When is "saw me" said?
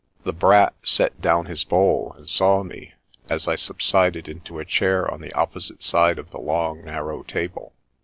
2.27-2.95